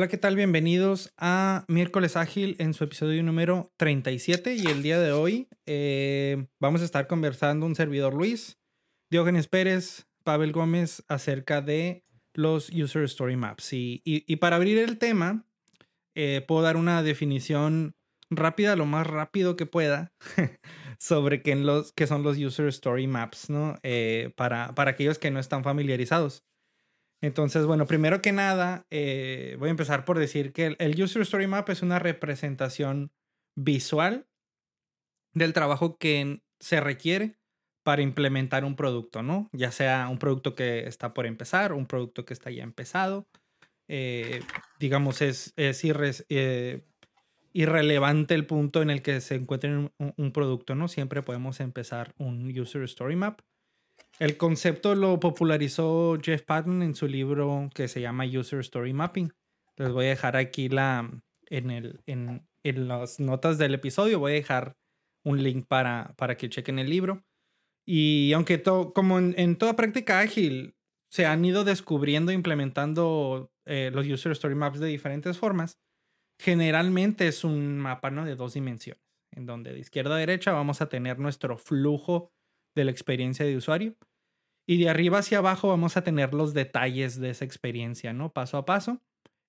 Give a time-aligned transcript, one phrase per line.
[0.00, 0.34] Hola, ¿qué tal?
[0.34, 6.46] Bienvenidos a Miércoles Ágil en su episodio número 37 y el día de hoy eh,
[6.58, 8.58] vamos a estar conversando un servidor Luis,
[9.10, 12.02] Diógenes Pérez, Pavel Gómez acerca de
[12.32, 13.74] los User Story Maps.
[13.74, 15.44] Y, para abrir el tema,
[16.14, 17.94] eh, puedo dar una definición
[18.30, 20.14] rápida, lo más rápido que pueda,
[20.98, 23.76] sobre qué, los, qué son los User Story Maps, ¿no?
[23.82, 26.42] Eh, para, para aquellos que no están familiarizados.
[27.22, 31.46] Entonces, bueno, primero que nada, eh, voy a empezar por decir que el, User Story
[31.46, 33.12] Map es una representación
[33.54, 34.26] visual
[35.34, 37.36] del trabajo que se requiere
[37.82, 39.48] para implementar un producto, ¿no?
[39.52, 43.26] Ya sea un producto que está por empezar, un producto que está ya empezado.
[43.88, 44.40] Eh,
[44.78, 45.82] digamos, es, es
[46.28, 46.84] eh,
[47.52, 50.88] irrelevante el punto en el que se encuentre un, un, producto, ¿no?
[50.88, 53.40] Siempre podemos empezar un User Story Map.
[54.20, 59.32] El concepto lo popularizó Jeff Patton en su libro que se llama User Story Mapping.
[59.78, 61.10] Les voy a dejar aquí la,
[61.46, 64.76] en, el, en, en las notas del episodio, voy a dejar
[65.24, 67.24] un link para, para que chequen el libro.
[67.86, 70.76] Y aunque todo, como en, toda práctica ágil,
[71.10, 75.80] se han ido descubriendo, implementando eh, los User Story Maps de diferentes formas,
[76.38, 78.26] generalmente es un mapa ¿no?
[78.26, 82.30] de dos dimensiones, en donde de izquierda a derecha vamos a tener nuestro flujo
[82.76, 83.96] de la experiencia de usuario
[84.70, 88.32] y de arriba hacia abajo vamos a tener los detalles de esa experiencia, ¿no?
[88.32, 89.02] Paso a paso.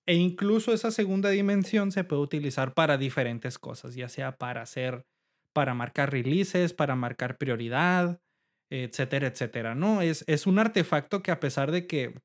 [0.04, 5.06] E incluso esa segunda dimensión se puede utilizar para diferentes cosas, ya sea para hacer,
[5.52, 8.20] para marcar releases, para marcar prioridad,
[8.68, 10.02] etcétera, etcétera, ¿no?
[10.02, 12.20] Es, es un artefacto que a pesar de que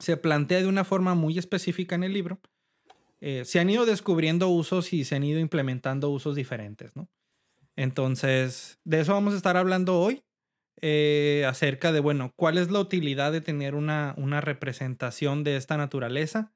[0.00, 2.40] se plantea de una forma muy específica en el libro,
[3.20, 7.08] eh, se han ido descubriendo usos y se han ido implementando usos diferentes, ¿no?
[7.76, 10.24] Entonces, de eso vamos a estar hablando hoy.
[10.82, 15.76] Eh, acerca de, bueno, cuál es la utilidad de tener una, una representación de esta
[15.76, 16.54] naturaleza.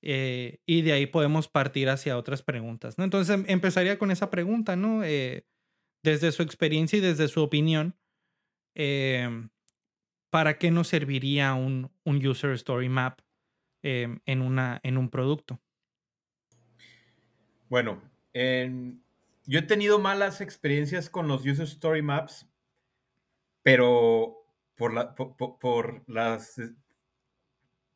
[0.00, 3.04] Eh, y de ahí podemos partir hacia otras preguntas, ¿no?
[3.04, 5.02] Entonces em, empezaría con esa pregunta, ¿no?
[5.02, 5.46] Eh,
[6.04, 7.96] desde su experiencia y desde su opinión,
[8.74, 9.48] em,
[10.30, 13.20] ¿para qué nos serviría un, un User Story Map
[13.82, 15.58] em, en, una, en un producto?
[17.70, 18.02] Bueno,
[18.34, 22.46] yo he tenido malas experiencias con los User Story Maps
[23.64, 26.60] pero por, la, por, las,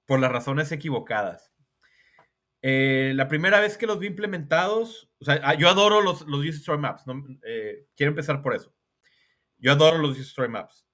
[0.07, 1.55] por las razones equivocadas.
[2.63, 6.41] Eh, la primera vez que los vi implementados, o sea, ah, yo adoro los, los
[6.41, 7.05] User Story Maps,
[7.45, 8.75] eh, quiero empezar por eso.
[9.59, 10.85] Yo adoro los User Story Maps.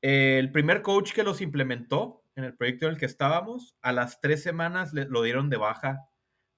[0.00, 4.20] el primer coach que los implementó en el proyecto en el que estábamos, a las
[4.20, 6.08] tres semanas lo dieron de baja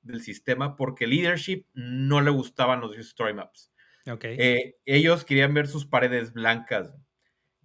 [0.02, 3.72] del sistema porque leadership no le gustaban los User Story Maps.
[4.06, 4.36] Okay.
[4.38, 6.94] Eh, ellos querían ver sus paredes blancas.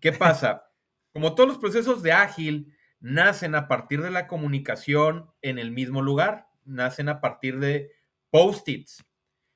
[0.06, 0.70] ¿Qué pasa?
[1.14, 6.04] Como todos los procesos de ágil, nacen a partir de la comunicación en el mismo
[6.04, 7.92] lugar, nacen a partir de
[8.30, 9.04] post-its.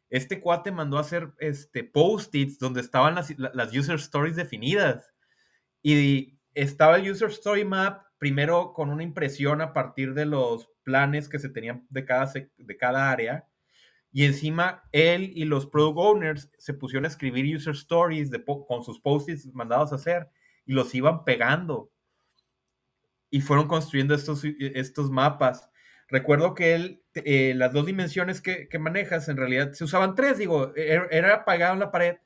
[0.09, 5.13] Este cuate mandó a hacer este, post-its donde estaban las, user stories definidas.
[5.83, 11.29] Y estaba el user story map primero con una impresión a partir de los planes
[11.29, 13.47] que se tenían de cada, de cada área.
[14.11, 18.31] Y encima él y los product owners se pusieron a escribir user stories
[18.67, 20.27] con sus post-its mandados a hacer
[20.69, 21.91] y los iban pegando.
[23.31, 25.67] Y fueron construyendo estos, estos mapas.
[26.07, 30.71] Recuerdo que él, eh, las dos dimensiones que, manejas, en realidad se usaban tres, digo,
[30.75, 32.17] er, era, apagado en la pared,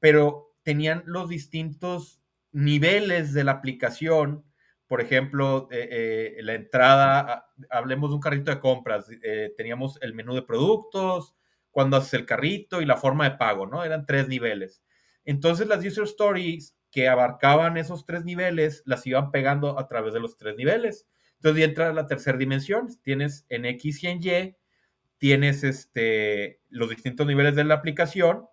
[0.00, 4.42] pero tenían los distintos niveles de la aplicación.
[4.86, 9.06] Por ejemplo, eh, eh, la entrada, hablemos de un carrito de compras,
[9.58, 11.34] teníamos el menú de productos,
[11.70, 13.84] cuando haces el carrito y la forma de pago, ¿no?
[13.84, 14.82] Eran tres niveles.
[15.26, 20.20] Entonces las user stories que abarcaban esos tres niveles, las iban pegando a través de
[20.20, 21.08] los tres niveles.
[21.36, 24.56] Entonces ya entra la tercera dimensión, tienes en X y en Y,
[25.16, 28.46] tienes este, los distintos niveles de la aplicación,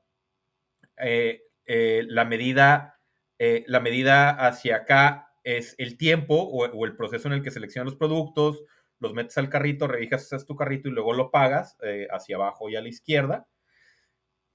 [0.98, 3.00] eh, eh, la, medida,
[3.38, 7.92] eh, la medida hacia acá es el tiempo o, el proceso en el que seleccionas
[7.92, 8.64] los productos,
[9.00, 11.78] los metes al carrito, revisas tu carrito y luego lo pagas
[12.12, 13.48] hacia abajo y a la izquierda.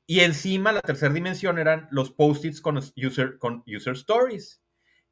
[0.06, 4.62] Y encima la tercera dimensión eran los post-its con user, con user stories.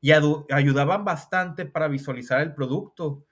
[0.01, 3.25] Y ayudaban bastante para visualizar el producto.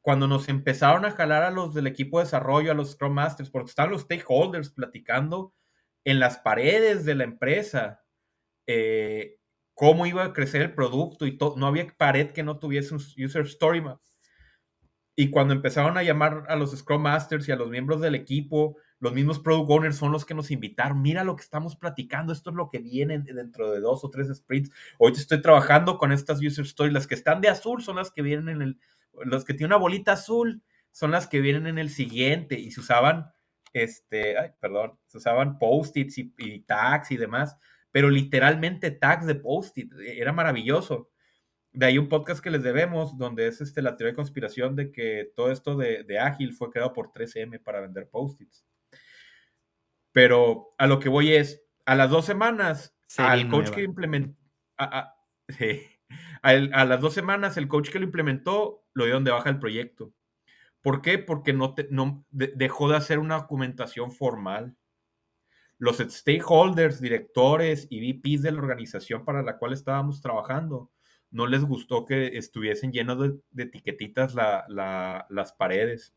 [0.00, 3.50] Cuando nos empezaron a jalar a los del equipo de desarrollo, a los Scrum Masters,
[3.50, 5.54] porque estaban los stakeholders platicando
[6.04, 8.02] en las paredes de la empresa
[8.66, 9.38] eh,
[9.74, 13.46] cómo iba a crecer el producto y no había pared que no tuviese un user
[13.46, 14.00] story map.
[15.16, 18.76] Y cuando empezaron a llamar a los Scrum Masters y a los miembros del equipo
[19.00, 21.00] los mismos product owners son los que nos invitaron.
[21.00, 22.32] Mira lo que estamos platicando.
[22.32, 24.70] Esto es lo que viene dentro de dos o tres sprints.
[24.98, 26.92] Hoy estoy trabajando con estas user stories.
[26.92, 28.78] Las que están de azul son las que vienen en el,
[29.24, 30.62] las que tienen una bolita azul.
[30.90, 33.30] son las que vienen en el siguiente y se usaban,
[33.72, 37.56] este, ay, perdón, se usaban post-its y, tags y demás,
[37.92, 41.10] pero literalmente tags de post-it, era maravilloso
[41.72, 44.90] de ahí un podcast que les debemos, donde es este, la teoría de conspiración de
[44.90, 48.67] que todo esto de, de ágil fue creado por 3M para vender post-its.
[50.12, 54.36] Pero a lo que voy es, a las dos semanas, al coach que implementó,
[54.76, 55.14] a,
[56.42, 60.12] a, las dos semanas, el coach que lo implementó lo dio donde baja el proyecto.
[60.80, 61.18] ¿Por qué?
[61.18, 64.76] Porque no, te, no dejó de hacer una documentación formal.
[65.78, 70.90] Los stakeholders, directores y VPs de la organización para la cual estábamos trabajando
[71.30, 73.18] no les gustó que estuviesen llenos
[73.50, 76.14] de, etiquetitas las paredes.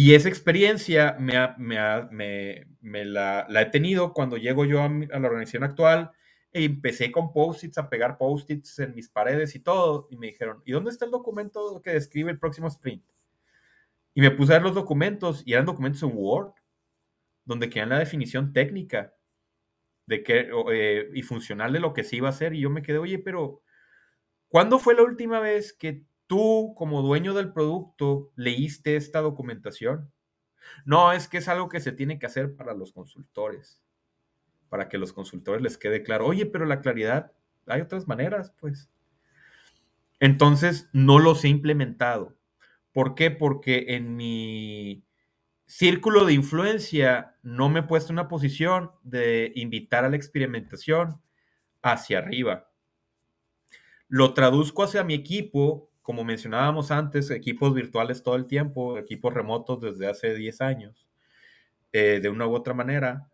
[0.00, 6.12] Y esa experiencia me, me, la, he tenido cuando llego yo a, la organización actual
[6.52, 10.06] e empecé con post-its a pegar post-its en mis paredes y todo.
[10.08, 13.04] Y me dijeron, ¿y dónde está el documento que describe el próximo sprint?
[14.14, 16.52] Y me puse a ver los documentos y eran documentos en Word,
[17.44, 19.16] donde quedan la definición técnica
[20.06, 22.54] de qué, eh, y funcional de lo que se iba a hacer.
[22.54, 23.64] Y yo me quedé, oye, pero
[24.46, 30.12] ¿cuándo fue la última vez que tú, como dueño del producto, leíste esta documentación?
[30.84, 33.82] No, es que es algo que se tiene que hacer para los consultores,
[34.68, 37.32] para que los consultores les quede claro, oye, pero la claridad,
[37.66, 38.88] hay otras maneras, pues.
[40.20, 42.36] Entonces, no los he implementado.
[42.92, 43.30] ¿Por qué?
[43.30, 45.04] Porque en mi
[45.66, 51.20] círculo de influencia no me he puesto una posición de invitar a la experimentación
[51.82, 52.70] hacia arriba.
[54.08, 59.78] Lo traduzco hacia mi equipo, como mencionábamos antes, equipos virtuales todo el tiempo, equipos remotos
[59.78, 61.06] desde hace 10 años,
[61.92, 63.28] eh, de una u otra manera,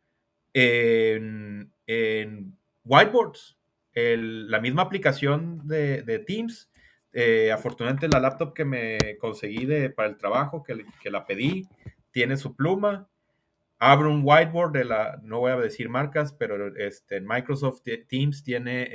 [0.53, 1.73] en,
[2.85, 3.57] whiteboards,
[3.95, 6.69] la misma aplicación de, Teams.
[7.13, 11.69] Eh, afortunadamente la laptop que me conseguí para el trabajo, que, la pedí,
[12.11, 13.09] tiene su pluma,
[13.79, 18.91] abre un whiteboard de la, no voy a decir marcas, pero este, Microsoft Teams tiene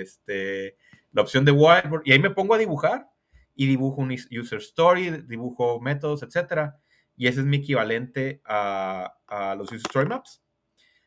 [0.00, 0.76] este,
[1.12, 3.11] la opción de whiteboard y ahí me pongo a dibujar
[3.54, 6.72] y dibujo un user story, dibujo métodos, etc.
[7.16, 9.14] Y ese es mi equivalente a,
[9.56, 10.42] los user story maps.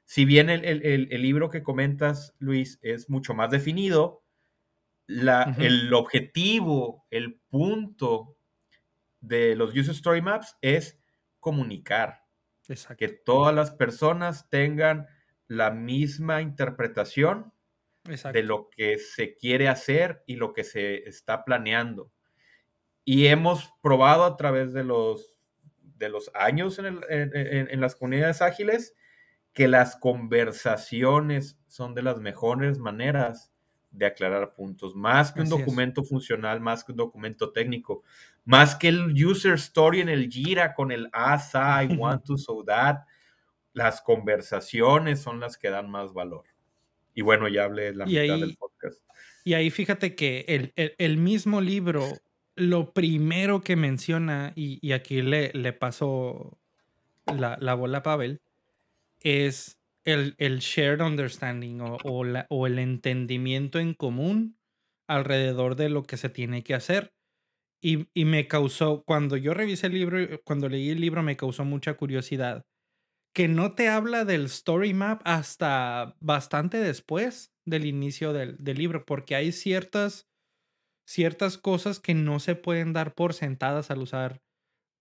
[0.05, 4.23] Si bien el, libro que comentas, Luis, es mucho más definido,
[5.07, 8.37] la, el objetivo, el punto
[9.19, 10.99] de los user story maps es
[11.39, 12.25] comunicar.
[12.97, 15.07] Que todas las personas tengan
[15.47, 17.53] la misma interpretación
[18.03, 22.11] de lo que se quiere hacer y lo que se está planeando.
[23.05, 25.39] Y hemos probado a través de los,
[25.81, 28.95] de los años en, en las comunidades ágiles
[29.53, 33.53] que las conversaciones son de las mejores maneras
[33.95, 38.03] de aclarar puntos, más que un documento funcional, más que un documento técnico,
[38.43, 42.63] más que el user story en el Jira con el as, I want to, so
[42.65, 43.05] that,
[43.73, 46.43] las conversaciones son las que dan más valor.
[47.13, 49.01] Y bueno, ya hablé la mitad del podcast.
[49.45, 52.05] Y ahí fíjate que el, mismo libro,
[52.55, 56.57] lo primero que menciona, y, aquí le, le pasó
[57.25, 58.41] la, la bola a Pavel,
[59.19, 64.57] es el, el shared understanding o, o, el entendimiento en común
[65.07, 67.13] alrededor de lo que se tiene que hacer.
[67.81, 71.65] Y, y, me causó, cuando yo revisé el libro, cuando leí el libro, me causó
[71.65, 72.65] mucha curiosidad.
[73.33, 79.05] Que no te habla del story map hasta bastante después del inicio del, del libro,
[79.05, 80.27] porque hay ciertas,
[81.07, 84.41] ciertas cosas que no se pueden dar por sentadas al usar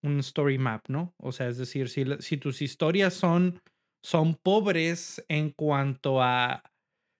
[0.03, 1.15] un story map, ¿no?
[1.19, 3.61] O sea, es decir, si, tus historias son
[4.05, 6.63] son pobres en cuanto a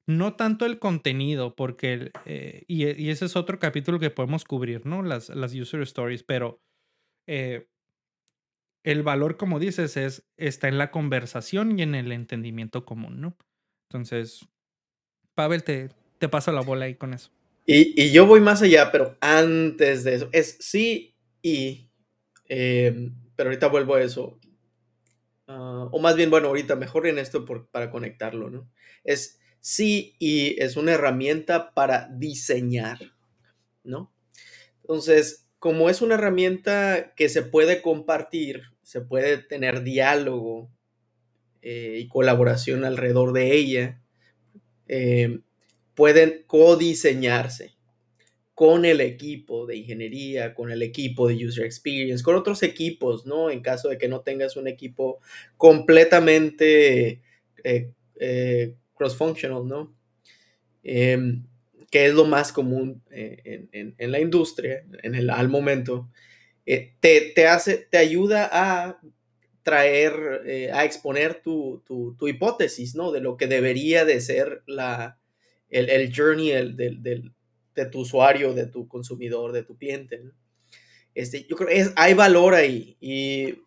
[0.07, 5.03] no tanto el contenido, porque, eh, y, ese es otro capítulo que podemos cubrir, ¿no?
[5.03, 6.61] Las, las user stories, pero
[7.27, 7.67] eh,
[8.85, 13.35] el valor, como dices, es, está en la conversación y en el entendimiento común, ¿no?
[13.89, 14.47] Entonces,
[15.35, 15.89] Pavel, te,
[16.19, 17.31] te paso la bola ahí con eso.
[17.67, 21.89] Y, yo voy más allá, pero antes de eso, es sí y,
[22.49, 24.39] eh, pero ahorita vuelvo a eso.
[25.47, 28.71] Ah, o más bien, bueno, ahorita mejor en esto para conectarlo, ¿no?
[29.03, 32.99] Es sí y es una herramienta para diseñar,
[33.83, 34.13] ¿no?
[34.83, 40.71] Entonces, como es una herramienta que se puede compartir, se puede tener diálogo
[41.63, 44.03] eh, y colaboración alrededor de ella,
[44.87, 45.41] eh,
[45.95, 47.75] pueden codiseñarse
[48.55, 53.51] con el equipo de ingeniería, con el equipo de user experience, con otros equipos, ¿no?
[53.51, 55.19] En caso de que no tengas un equipo
[55.57, 57.21] completamente
[57.65, 59.95] eh, eh, cross-functional, ¿no?
[60.83, 66.11] que es lo más común eh, en, la industria en el, al momento.
[66.67, 69.01] eh, te, hace, te ayuda a
[69.63, 71.83] traer, a exponer tu,
[72.21, 73.13] hipótesis, ¿no?
[73.13, 75.19] De lo que debería de ser la,
[75.69, 80.23] el, journey de tu usuario, de tu consumidor, de tu cliente.
[81.15, 83.61] Este, yo creo que hay valor ahí y,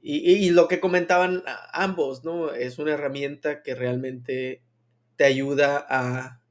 [0.00, 2.52] y, lo que comentaban ambos, ¿no?
[2.52, 4.62] Es una herramienta que realmente
[5.16, 6.42] te ayuda a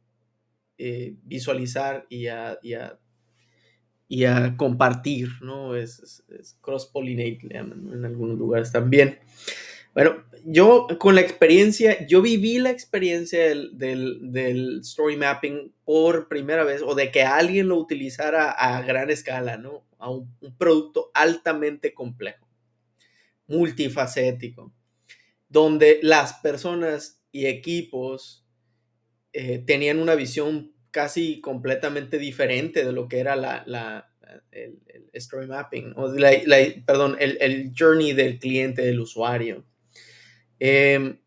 [0.77, 2.59] eh, visualizar y a,
[4.07, 5.75] y a compartir, ¿no?
[5.75, 6.23] Es,
[6.61, 9.19] cross-pollinate, en algunos lugares también.
[9.93, 16.81] Bueno, yo con la experiencia, yo viví la experiencia del, story mapping por primera vez
[16.81, 19.85] o de que alguien lo utilizara a gran escala, ¿no?
[19.99, 22.47] A un, producto altamente complejo,
[23.47, 24.73] multifacético,
[25.47, 28.45] donde las personas y equipos
[29.31, 33.63] eh, tenían una visión casi completamente diferente de lo que era la,
[34.51, 34.79] el,
[35.13, 36.11] story mapping, o
[36.85, 39.65] perdón, el, journey del cliente, del usuario.
[40.65, 41.17] Em,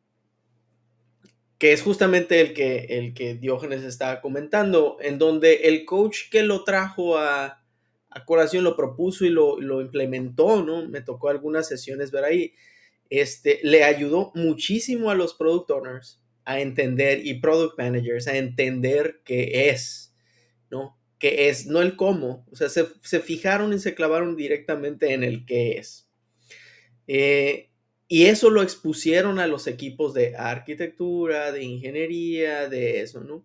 [1.58, 6.42] que es justamente el que, el que Diógenes estaba comentando, en donde el coach que
[6.42, 7.62] lo trajo a,
[8.08, 8.24] a
[8.54, 10.88] lo propuso y lo, lo, implementó, ¿no?
[10.88, 12.54] Me tocó algunas sesiones ver ahí,
[13.10, 19.20] este, le ayudó muchísimo a los product owners a entender y product managers a entender
[19.22, 20.14] qué es,
[20.70, 20.98] ¿no?
[21.18, 22.46] Qué es, no el cómo.
[22.50, 22.86] O sea, se,
[23.20, 26.08] fijaron y se clavaron directamente en el qué es.
[27.06, 27.68] Eh,
[28.08, 33.44] y eso lo expusieron a los equipos de arquitectura, de ingeniería, de eso, ¿no?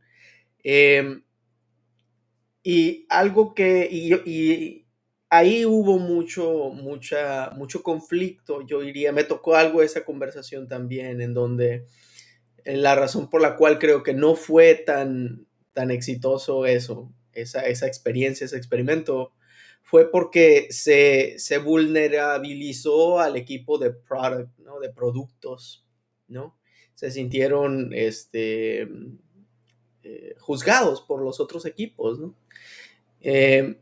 [0.64, 1.24] Em,
[2.64, 4.86] y algo que, y,
[5.30, 11.34] ahí hubo mucho, mucha, mucho conflicto, yo diría, me tocó algo esa conversación también, en
[11.34, 11.88] donde
[12.66, 17.88] la razón por la cual creo que no fue tan, tan exitoso eso, esa, esa
[17.88, 19.34] experiencia, ese experimento,
[19.92, 24.80] fue porque se, se, vulnerabilizó al equipo de product, ¿no?
[24.80, 25.86] De productos,
[26.30, 26.58] ¿no?
[26.96, 28.88] Se sintieron este,
[30.04, 32.34] eh, juzgados por los otros equipos, ¿no?
[33.20, 33.82] Eh,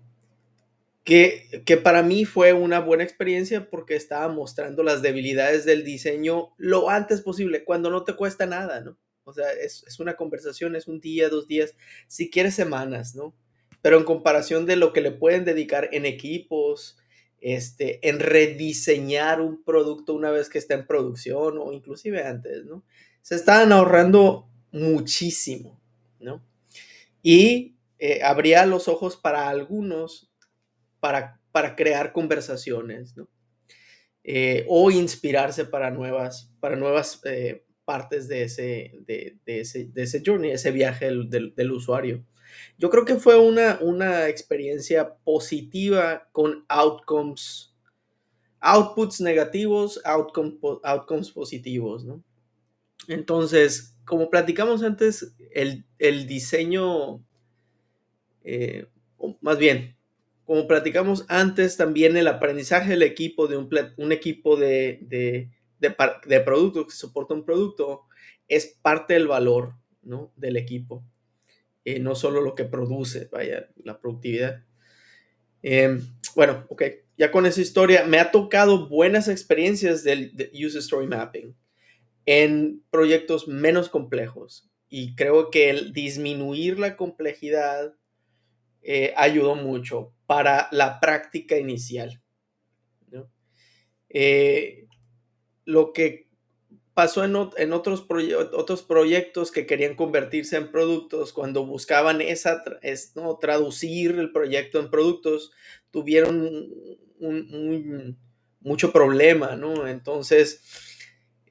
[1.03, 6.89] que, para mí fue una buena experiencia porque estaba mostrando las debilidades del diseño lo
[6.89, 8.97] antes posible, cuando no te cuesta nada, ¿no?
[9.25, 11.75] O sea, es, una conversación, es un día, dos días,
[12.07, 13.35] si quieres semanas, ¿no?
[13.81, 16.97] Pero en comparación de lo que le pueden dedicar en equipos,
[17.41, 22.83] este, en rediseñar un producto una vez que está en producción o inclusive antes, ¿no?
[23.21, 25.81] Se estaban ahorrando muchísimo,
[26.19, 26.43] ¿no?
[27.21, 30.29] Y eh, abría los ojos para algunos
[30.99, 33.27] para, para crear conversaciones, ¿no?
[34.23, 40.21] Eh, o inspirarse para nuevas, para nuevas eh, partes de ese, de, ese, de ese
[40.23, 42.23] journey, ese viaje del, del, usuario.
[42.77, 47.73] Yo creo que fue una, una experiencia positiva con outcomes,
[48.59, 52.23] outputs negativos, outcomes, outcomes positivos, ¿no?
[53.07, 57.23] Entonces, como platicamos antes, el, el diseño,
[58.43, 58.87] eh,
[59.41, 59.95] más bien,
[60.45, 66.85] como platicamos antes, también el aprendizaje del equipo, de un, equipo de, de, de, productos
[66.87, 68.05] que soporta un producto,
[68.47, 70.31] es parte del valor ¿no?
[70.35, 71.03] del equipo.
[71.85, 74.63] Eh, no solo lo que produce, vaya, la productividad.
[75.61, 76.01] Em,
[76.35, 76.83] bueno, ok,
[77.17, 81.55] ya con esa historia, me ha tocado buenas experiencias del, User Story Mapping
[82.25, 84.69] en proyectos menos complejos.
[84.87, 87.93] Y creo que el disminuir la complejidad
[88.81, 92.21] eh, ayudó mucho para la práctica inicial.
[94.11, 94.87] Eh,
[95.65, 96.28] lo que
[96.99, 97.33] pasó en,
[97.71, 98.01] otros,
[98.81, 102.61] proyectos que querían convertirse en productos, cuando buscaban esa,
[103.15, 103.37] ¿no?
[103.37, 105.53] traducir el proyecto en productos,
[105.91, 106.67] tuvieron
[108.59, 109.87] mucho problema, ¿no?
[109.87, 110.61] Entonces,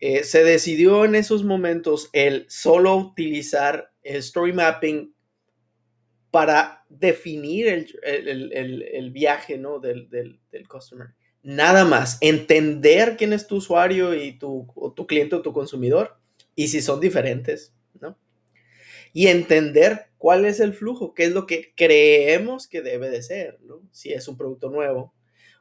[0.00, 5.14] eh, se decidió en esos momentos el solo utilizar el story mapping
[6.30, 9.78] para definir el, viaje ¿no?
[9.78, 11.14] del, del, customer.
[11.42, 16.18] Nada más, entender quién es tu usuario y tu, tu cliente o tu consumidor
[16.54, 18.18] y si son diferentes, ¿no?
[19.12, 23.60] Y entender cuál es el flujo, qué es lo que creemos que debe de ser,
[23.62, 23.82] ¿no?
[23.92, 25.14] Si es un producto nuevo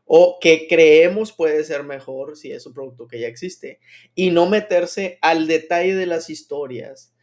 [0.07, 3.79] o que creemos puede ser mejor si es un producto que ya existe
[4.15, 7.13] y no meterse al detalle de las historias,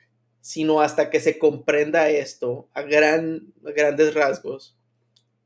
[0.43, 4.77] sino hasta que se comprenda esto a, gran, grandes rasgos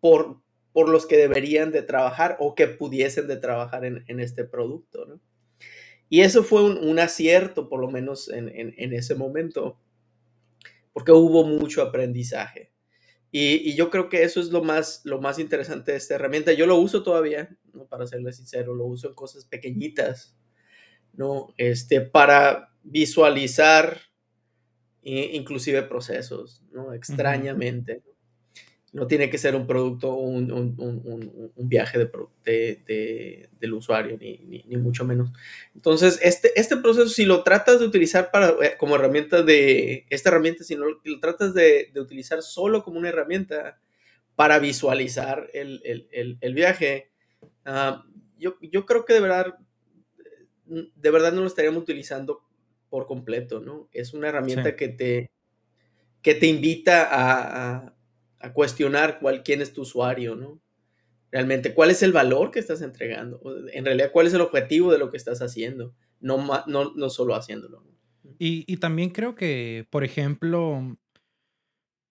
[0.00, 0.40] por,
[0.78, 5.06] por los que deberían de trabajar o que pudiesen de trabajar en, este producto.
[5.06, 5.20] ¿no?
[6.08, 9.76] Y eso fue un, acierto, por lo menos en, ese momento,
[10.92, 12.70] porque hubo mucho aprendizaje.
[13.32, 16.52] Y, yo creo que eso es lo más, lo más interesante de esta herramienta.
[16.52, 17.88] Yo lo uso todavía, ¿no?
[17.88, 20.38] para serle sincero, lo uso en cosas pequeñitas,
[21.12, 21.52] ¿no?
[21.56, 23.98] Este, para visualizar
[25.02, 26.92] inclusive procesos, ¿no?
[26.92, 28.04] Extrañamente.
[28.98, 34.64] No tiene que ser un producto o un, un, un, viaje de, del usuario, ni,
[34.66, 35.30] ni, mucho menos.
[35.74, 40.30] Entonces, este, este proceso, si lo tratas de utilizar para, eh, como herramienta de, esta
[40.30, 43.78] herramienta, si no lo tratas de, de utilizar solo como una herramienta
[44.34, 47.10] para visualizar el, el, el, viaje,
[47.64, 48.04] ah,
[48.38, 49.58] yo, yo, creo que de verdad,
[50.66, 52.42] de verdad no lo estaríamos utilizando
[52.90, 53.88] por completo, ¿no?
[53.92, 55.30] Es una herramienta que, te,
[56.22, 57.97] que te invita a a
[58.52, 60.60] cuestionar cuál, quién es tu usuario, ¿no?
[61.30, 63.40] Realmente, ¿cuál es el valor que estás entregando?
[63.72, 65.94] En realidad, ¿cuál es el objetivo de lo que estás haciendo?
[66.20, 67.84] No, no, no solo haciéndolo.
[68.38, 70.96] Y, también creo que, por ejemplo,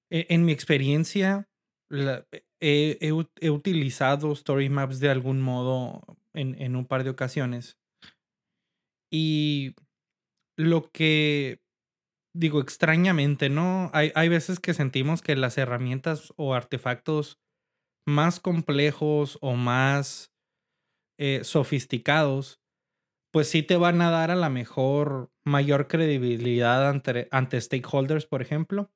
[0.09, 1.47] e, en, mi experiencia,
[2.59, 3.11] he,
[3.49, 6.01] utilizado Story Maps de algún modo
[6.33, 7.77] en, en un par de ocasiones.
[9.09, 9.73] Y
[10.57, 11.61] lo que
[12.37, 13.89] digo, extrañamente, ¿no?
[13.93, 17.39] Hay, hay veces que sentimos que las herramientas o artefactos
[18.07, 20.31] más complejos o más
[21.19, 22.61] eh, sofisticados,
[23.33, 28.41] pues sí te van a dar a la mejor mayor credibilidad ante, ante stakeholders, por
[28.41, 28.91] ejemplo.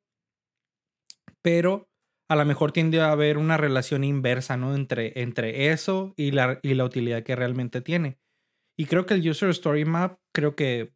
[1.41, 1.89] Pero
[2.29, 4.75] a lo mejor tiende a haber una relación inversa, ¿no?
[4.75, 8.19] Entre, entre eso y la, y la utilidad que realmente tiene.
[8.77, 10.93] Y creo que el User Story Map, creo que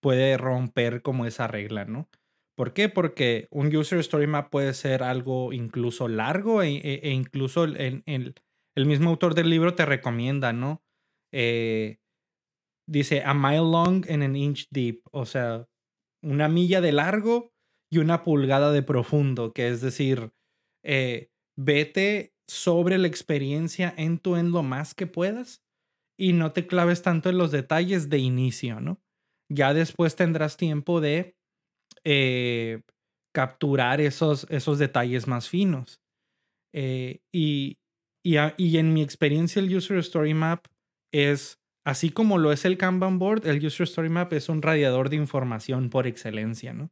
[0.00, 2.08] puede romper como esa regla, ¿no?
[2.56, 2.88] ¿Por qué?
[2.88, 8.02] Porque un user story map puede ser algo incluso largo e, e, e incluso el,
[8.04, 10.82] el, mismo autor del libro te recomienda, ¿no?
[11.32, 11.98] Eh,
[12.88, 15.68] dice a mile long and an inch deep, o sea,
[16.20, 17.52] una milla de largo
[17.92, 20.32] y una pulgada de profundo, que es decir,
[20.84, 25.62] eh, vete sobre la experiencia en tu en lo más que puedas
[26.18, 29.00] y no te claves tanto en los detalles de inicio, ¿no?
[29.50, 31.36] Ya después tendrás tiempo de
[32.04, 32.82] eh,
[33.34, 36.00] capturar esos, esos detalles más finos.
[36.74, 37.78] Eh, y,
[38.24, 40.66] y, en mi experiencia el User Story Map
[41.12, 45.08] es, así como lo es el Kanban Board, el User Story Map es un radiador
[45.08, 46.90] de información por excelencia, ¿no?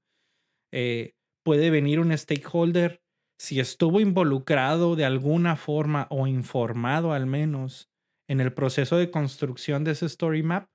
[0.73, 1.13] Eh,
[1.45, 3.01] puede venir un stakeholder,
[3.39, 7.91] si estuvo involucrado de alguna forma o informado al menos
[8.29, 10.69] en el proceso de construcción de ese Story Map,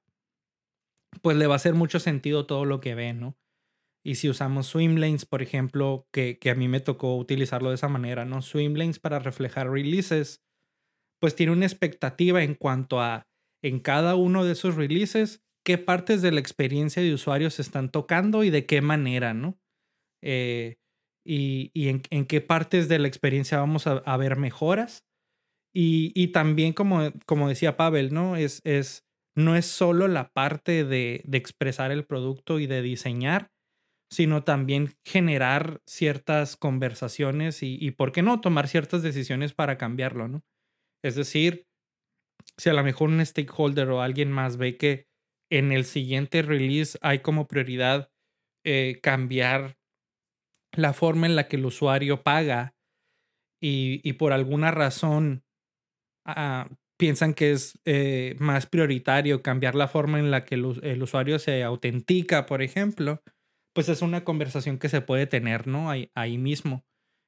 [1.21, 3.38] pues le va a hacer mucho sentido todo lo que ve, ¿no?
[4.04, 7.88] Y si usamos swimlanes, por ejemplo, que, que a mí me tocó utilizarlo de esa
[7.88, 8.41] manera, ¿no?
[8.41, 10.41] Swimlanes para reflejar releases,
[11.19, 13.28] pues tiene una expectativa en cuanto a
[13.63, 17.91] en cada uno de esos releases, qué partes de la experiencia de usuario se están
[17.91, 19.60] tocando y de qué manera, ¿no?
[20.24, 20.78] Eh,
[21.24, 25.06] y, y en, en, qué partes de la experiencia vamos a, a ver mejoras.
[25.74, 28.36] Y, y, también, como, como decía Pavel, ¿no?
[28.36, 33.50] Es, es no es solo la parte de, expresar el producto y de diseñar,
[34.12, 40.44] sino también generar ciertas conversaciones y, ¿por qué no?, tomar ciertas decisiones para cambiarlo, ¿no?
[41.04, 41.65] Es decir,
[42.58, 45.08] si a lo mejor un stakeholder o alguien más ve que
[45.50, 48.12] en el siguiente release hay como prioridad
[48.65, 49.78] eh, cambiar
[50.74, 52.76] la forma en la que el usuario paga
[53.62, 55.44] y, y por alguna razón
[56.26, 56.70] ah,
[57.02, 61.64] piensan que es eh, más prioritario cambiar la forma en la que el, usuario se
[61.64, 63.24] autentica, por ejemplo,
[63.74, 65.90] pues es una conversación que se puede tener, ¿no?
[65.90, 66.86] Ahí, mismo.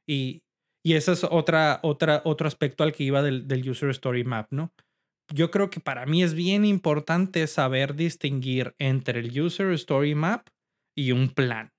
[0.07, 0.43] Y,
[0.85, 4.51] y ese es otra, otra, otro aspecto al que iba del, del User Story Map,
[4.51, 4.71] ¿no?
[5.33, 10.49] Yo creo que para mí es bien importante saber distinguir entre el User Story Map
[10.95, 11.71] y un plan.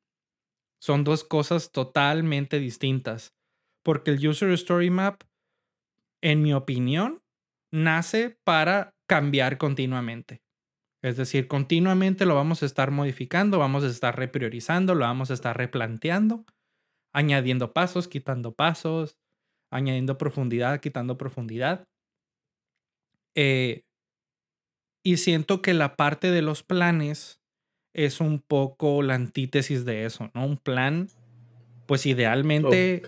[0.82, 3.36] Son dos cosas totalmente distintas.
[3.84, 5.22] Porque el User Story Map,
[6.20, 7.23] en mi opinión,
[7.74, 10.42] nace para cambiar continuamente.
[11.02, 15.34] Es decir, continuamente lo vamos a estar modificando, vamos a estar repriorizando, lo vamos a
[15.34, 16.46] estar replanteando,
[17.12, 19.18] añadiendo pasos, quitando pasos,
[19.70, 21.84] añadiendo profundidad, quitando profundidad.
[23.34, 23.82] Eh,
[25.02, 27.42] y siento que la parte de los planes
[27.92, 30.46] es un poco la antítesis de eso, ¿no?
[30.46, 31.08] Un plan,
[31.86, 33.02] pues idealmente...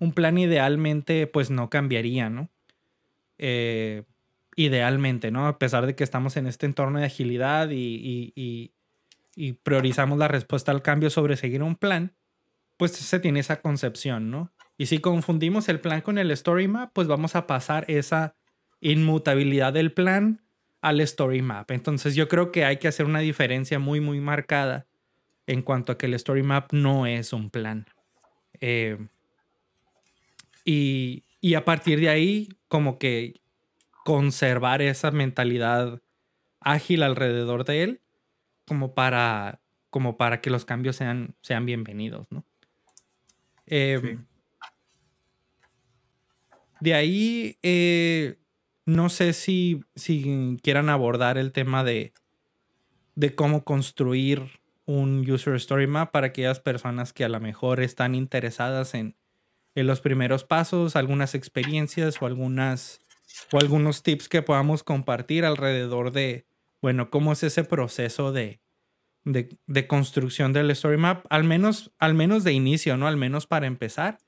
[0.00, 2.48] Un plan idealmente, pues no cambiaría, ¿no?
[3.42, 4.02] Eh,
[4.54, 5.46] idealmente, ¿no?
[5.46, 8.74] A pesar de que estamos en este entorno de agilidad y,
[9.62, 12.12] priorizamos la respuesta al cambio sobre seguir un plan,
[12.76, 14.52] pues se tiene esa concepción, ¿no?
[14.76, 18.34] Y si confundimos el plan con el story map, pues vamos a pasar esa
[18.80, 20.42] inmutabilidad del plan
[20.82, 21.70] al story map.
[21.70, 24.86] Entonces yo creo que hay que hacer una diferencia muy, muy marcada
[25.46, 27.86] en cuanto a que el story map no es un plan.
[28.60, 28.98] Eh,
[30.66, 33.40] y, y a partir de ahí, como que
[34.04, 36.02] conservar esa mentalidad
[36.60, 38.00] ágil alrededor de él,
[38.66, 42.44] como para, como para que los cambios sean, sean bienvenidos, ¿no?
[43.66, 44.18] Eh,
[46.80, 48.38] de ahí, eh,
[48.84, 52.12] no sé si, si quieran abordar el tema de,
[53.14, 58.14] de cómo construir un user story map para aquellas personas que a lo mejor están
[58.14, 59.14] interesadas en,
[59.80, 63.00] en los primeros pasos, algunas experiencias o algunas
[63.52, 66.46] o algunos tips que podamos compartir alrededor de,
[66.82, 68.60] bueno, cómo es ese proceso de,
[69.24, 73.06] de, construcción del story map, al menos, al menos de inicio, ¿no?
[73.06, 74.18] Al menos para empezar,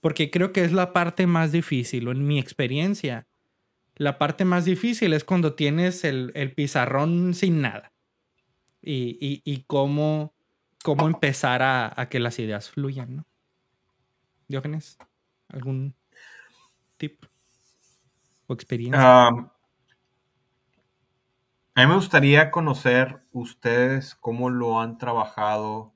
[0.00, 3.26] porque creo que es la parte más difícil, o en mi experiencia,
[3.96, 7.92] la parte más difícil es cuando tienes el, el pizarrón sin nada
[8.80, 10.34] y, y, y cómo,
[10.82, 13.26] cómo empezar a, a, que las ideas fluyan, ¿no?
[14.52, 14.98] Diógenes,
[15.48, 15.96] ¿algún
[16.98, 17.24] tip
[18.46, 19.28] o experiencia?
[19.28, 19.30] A
[21.74, 25.94] mí me gustaría conocer ustedes cómo lo han trabajado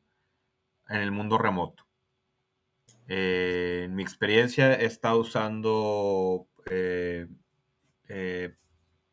[0.88, 1.87] en el mundo remoto.
[3.09, 7.29] Eh, en mi experiencia he estado usando, eh,
[8.09, 8.55] eh,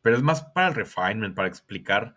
[0.01, 2.15] pero es más para el refinement, para explicar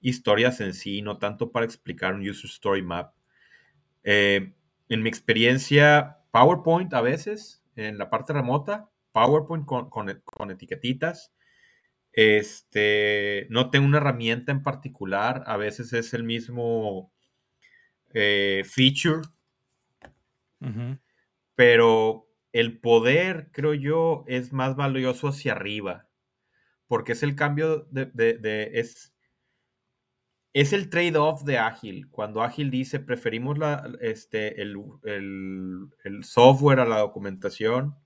[0.00, 3.12] historias en sí, no tanto para explicar un user story map.
[4.02, 4.54] en
[4.88, 11.32] mi experiencia, PowerPoint a veces, en la parte remota, PowerPoint con, con, con etiquetitas.
[12.12, 17.12] Este, no tengo una herramienta en particular, a veces es el mismo
[18.12, 19.22] eh, feature,
[20.60, 21.00] uh -huh.
[21.54, 26.08] pero el poder, creo yo, es más valioso hacia arriba,
[26.86, 29.11] porque es el cambio de, de, de es,
[30.52, 32.08] es el trade-off de Ágil.
[32.10, 37.96] Cuando Ágil dice preferimos la, este, el, el, software a la documentación,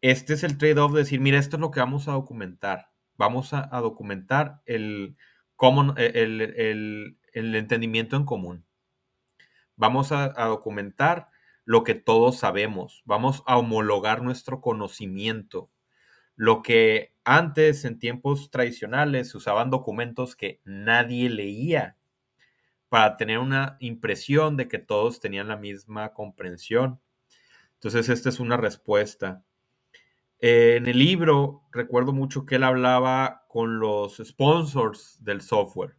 [0.00, 2.90] este es el trade-off de decir, mira, esto es lo que vamos a documentar.
[3.16, 5.16] Vamos a, documentar el,
[5.96, 8.66] el, el, entendimiento en común.
[9.74, 11.30] Vamos a, a, documentar
[11.64, 13.02] lo que todos sabemos.
[13.06, 15.70] Vamos a homologar nuestro conocimiento.
[16.36, 21.96] Lo que antes, en tiempos tradicionales, se usaban documentos que nadie leía
[22.88, 27.00] para tener una impresión de que todos tenían la misma comprensión.
[27.74, 29.42] Entonces, esta es una respuesta.
[30.38, 35.96] Eh, en el libro recuerdo mucho que él hablaba con los sponsors del software.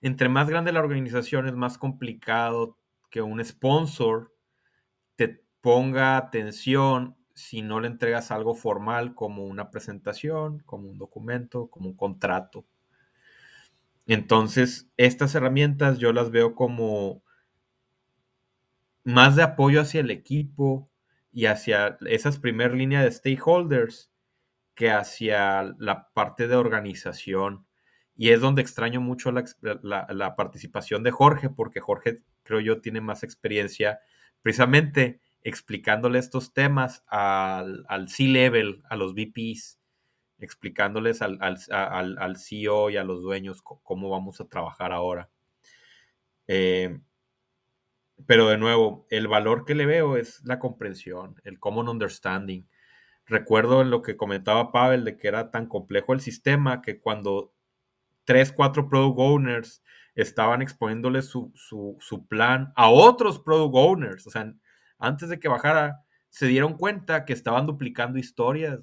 [0.00, 2.78] Entre más grande la organización es más complicado
[3.10, 4.34] que un sponsor
[5.16, 11.68] te ponga atención si no le entregas algo formal como una presentación, como un documento,
[11.68, 12.66] como un contrato.
[14.06, 17.22] Entonces, estas herramientas yo las veo como
[19.04, 20.90] más de apoyo hacia el equipo,
[21.32, 24.10] y hacia esas primeras líneas de stakeholders
[24.74, 27.66] que hacia la parte de organización.
[28.16, 29.44] Y es donde extraño mucho la,
[29.82, 34.00] la, la, participación de Jorge, porque Jorge, creo yo, tiene más experiencia
[34.42, 39.78] precisamente explicándole estos temas al, al C-Level, a los VPs,
[40.38, 45.30] explicándoles al, al, al, al, CEO y a los dueños cómo vamos a trabajar ahora.
[46.46, 46.98] Eh,
[48.26, 52.66] pero de nuevo, el valor que le veo es la comprensión, el common understanding.
[53.26, 57.52] Recuerdo lo que comentaba Pavel de que era tan complejo el sistema que cuando
[58.24, 59.82] tres, cuatro product owners
[60.14, 64.52] estaban exponiéndole su, su, su plan a otros product owners, o sea,
[64.98, 68.80] antes de que bajara, se dieron cuenta que estaban duplicando historias.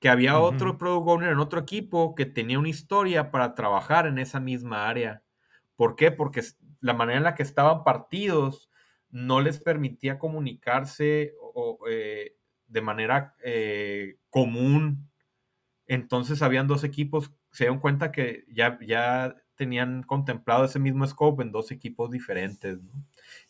[0.00, 0.54] Que había uh -huh.
[0.54, 4.88] otro product owner en otro equipo que tenía una historia para trabajar en esa misma
[4.88, 5.22] área.
[5.76, 6.12] ¿Por qué?
[6.12, 6.42] Porque
[6.80, 8.70] la manera en la que estaban partidos
[9.10, 15.10] no les permitía comunicarse o, eh, de manera eh, común.
[15.86, 21.42] Entonces habían dos equipos, se dieron cuenta que ya, ya tenían contemplado ese mismo scope
[21.42, 22.92] en dos equipos diferentes ¿no?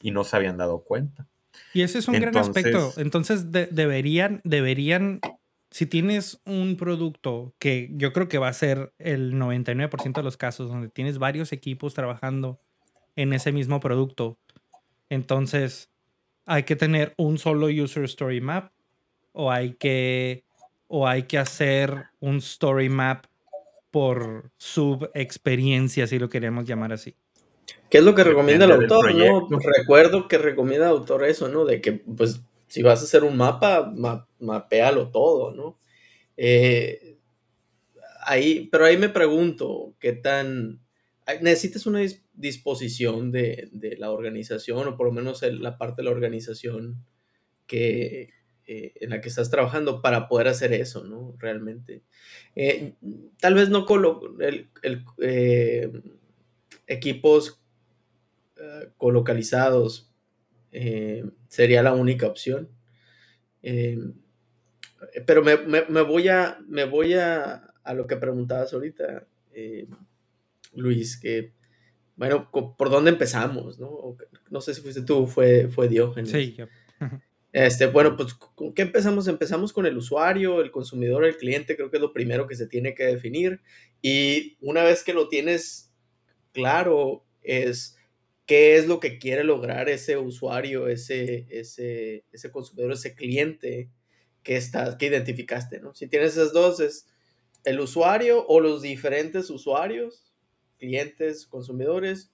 [0.01, 1.27] Y no se habían dado cuenta.
[1.73, 3.01] Y ese es un Entonces, gran aspecto.
[3.01, 5.21] Entonces de, deberían, deberían,
[5.71, 10.37] si tienes un producto que yo creo que va a ser el 99% de los
[10.37, 12.61] casos donde tienes varios equipos trabajando
[13.17, 14.39] en ese mismo producto.
[15.11, 15.91] Entonces,
[16.47, 18.73] hay que tener un solo user story map
[19.33, 20.45] o hay que
[20.89, 23.27] o hay que hacer un story map
[23.91, 27.15] por sub experiencia, si lo queremos llamar así.
[27.91, 29.15] ¿Qué es lo que recomienda el autor?
[29.15, 29.49] ¿no?
[29.79, 31.65] Recuerdo que recomienda el autor eso, ¿no?
[31.65, 35.79] De que, pues, si vas a hacer un mapa, ma mapealo todo, ¿no?
[36.37, 37.17] Eh,
[38.25, 40.81] ahí, pero ahí me pregunto, ¿qué tan
[41.41, 42.01] necesitas una
[42.35, 47.05] disposición de, la organización o por lo menos la parte de la organización
[47.67, 48.31] que,
[48.67, 51.35] eh, en la que estás trabajando para poder hacer eso, ¿no?
[51.39, 52.03] Realmente.
[52.55, 52.95] Eh,
[53.41, 54.69] tal vez no colo el,
[56.87, 57.61] equipos
[58.97, 60.13] colocalizados
[61.49, 62.69] sería la única opción.
[65.27, 69.27] pero me, voy a, me voy a, a lo que preguntabas ahorita,
[70.75, 71.53] Luis, que,
[72.17, 73.79] bueno, ¿por dónde empezamos?
[73.79, 74.17] No,
[74.51, 76.31] no sé si fuiste tú, fue, fue Diógenes.
[76.31, 76.67] Sí, yo.
[77.51, 79.27] Este, bueno, pues, ¿con qué empezamos?
[79.27, 82.67] Empezamos con el usuario, el consumidor, el cliente, creo que es lo primero que se
[82.67, 83.63] tiene que definir.
[84.03, 85.91] Y una vez que lo tienes
[86.53, 87.97] claro, es
[88.49, 93.91] qué es lo que quiere lograr ese usuario, ese, ese, ese consumidor, ese cliente
[94.43, 95.95] que, estás, que identificaste, ¿no?
[95.95, 97.07] Si tienes esas dos, es
[97.65, 100.33] el usuario o los diferentes usuarios,
[100.79, 102.33] clientes, consumidores,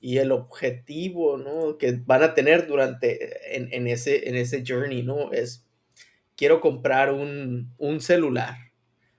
[0.00, 1.76] y el objetivo, ¿no?
[1.76, 5.32] Que van a tener durante, en, ese, en ese journey, ¿no?
[5.32, 5.66] Es,
[6.34, 8.56] quiero comprar un, celular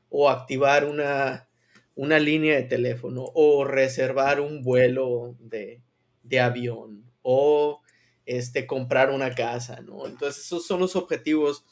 [0.09, 1.47] o activar una,
[1.93, 5.82] una, línea de teléfono o reservar un vuelo de,
[6.23, 7.81] de avión o
[8.25, 10.07] este, comprar una casa, ¿no?
[10.07, 11.65] Entonces, esos son los objetivos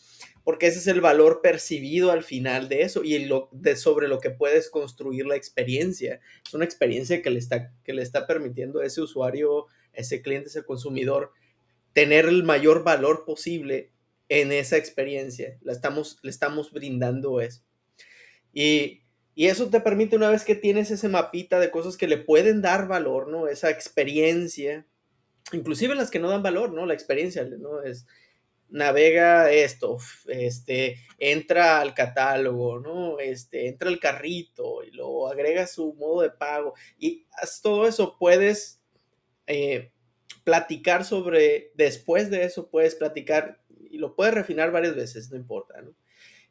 [0.43, 4.19] porque ese es el valor percibido al final de eso y lo, de sobre lo
[4.19, 6.19] que puedes construir la experiencia.
[6.45, 10.49] Es una experiencia que le está, que le está permitiendo a ese usuario, ese cliente,
[10.49, 11.31] ese consumidor,
[11.93, 13.91] tener el mayor valor posible
[14.29, 15.57] en esa experiencia.
[15.61, 17.63] La estamos, le estamos brindando eso.
[18.53, 19.00] Y,
[19.33, 22.61] y eso te permite una vez que tienes ese mapita de cosas que le pueden
[22.61, 23.47] dar valor, ¿no?
[23.47, 24.85] Esa experiencia,
[25.53, 26.85] inclusive las que no dan valor, ¿no?
[26.85, 27.81] La experiencia, ¿no?
[27.81, 28.05] Es,
[28.71, 33.19] navega esto, este, entra al catálogo, ¿no?
[33.19, 37.25] Este, entra al carrito y luego agrega su modo de pago y
[37.61, 38.81] todo eso puedes
[39.47, 39.91] eh,
[40.43, 45.81] platicar sobre, después de eso puedes platicar y lo puedes refinar varias veces, no importa,
[45.81, 45.93] ¿no?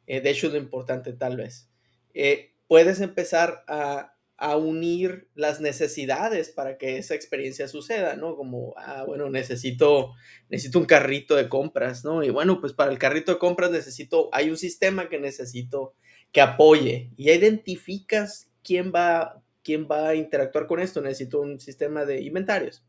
[0.05, 1.69] Eh, de hecho, lo importante tal vez.
[2.13, 8.35] Eh, puedes empezar a a unir las necesidades para que esa experiencia suceda, ¿no?
[8.35, 10.13] Como, ah, bueno, necesito,
[10.49, 12.23] necesito un carrito de compras, ¿no?
[12.23, 15.93] Y bueno, pues para el carrito de compras necesito, hay un sistema que necesito
[16.31, 21.01] que apoye y identificas quién va, quién va a interactuar con esto.
[21.01, 22.83] Necesito un sistema de inventarios.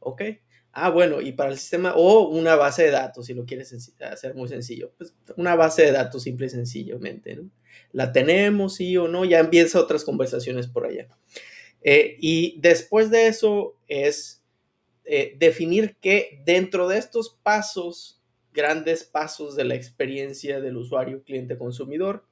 [0.00, 0.22] ¿Ok?
[0.72, 4.34] Ah, bueno, y para el sistema, o una base de datos, si lo quieres hacer
[4.34, 7.50] muy sencillo, pues una base de datos simple y sencillamente, ¿no?
[7.92, 11.08] La tenemos, sí o no, ya empieza otras conversaciones por allá.
[11.82, 14.42] Eh, y después de eso es
[15.04, 21.58] eh, definir que dentro de estos pasos, grandes pasos de la experiencia del usuario, cliente,
[21.58, 22.24] consumidor,